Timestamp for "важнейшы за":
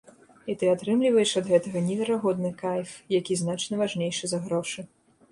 3.83-4.39